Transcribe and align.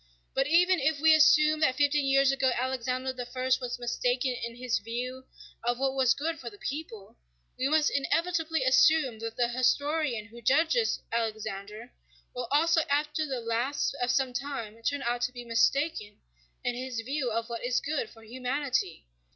But 0.33 0.47
even 0.47 0.79
if 0.79 0.99
we 0.99 1.13
assume 1.13 1.59
that 1.59 1.75
fifty 1.75 1.99
years 1.99 2.31
ago 2.31 2.49
Alexander 2.55 3.13
I 3.19 3.41
was 3.61 3.77
mistaken 3.77 4.33
in 4.33 4.55
his 4.55 4.79
view 4.79 5.25
of 5.63 5.77
what 5.77 5.93
was 5.93 6.15
good 6.15 6.39
for 6.39 6.49
the 6.49 6.57
people, 6.57 7.17
we 7.55 7.69
must 7.69 7.91
inevitably 7.91 8.63
assume 8.63 9.19
that 9.19 9.35
the 9.37 9.49
historian 9.49 10.25
who 10.25 10.41
judges 10.41 11.01
Alexander 11.11 11.93
will 12.33 12.47
also 12.49 12.81
after 12.89 13.27
the 13.27 13.41
lapse 13.41 13.93
of 14.01 14.09
some 14.09 14.33
time 14.33 14.81
turn 14.81 15.03
out 15.03 15.21
to 15.21 15.31
be 15.31 15.45
mistaken 15.45 16.17
in 16.63 16.73
his 16.73 16.99
view 17.01 17.29
of 17.29 17.47
what 17.47 17.63
is 17.63 17.79
good 17.79 18.09
for 18.09 18.23
humanity. 18.23 19.05